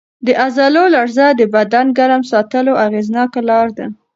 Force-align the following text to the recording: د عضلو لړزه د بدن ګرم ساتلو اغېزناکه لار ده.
د 0.25 0.27
عضلو 0.45 0.83
لړزه 0.95 1.27
د 1.39 1.41
بدن 1.55 1.87
ګرم 1.97 2.21
ساتلو 2.31 2.73
اغېزناکه 2.85 3.41
لار 3.49 3.67
ده. 3.77 3.85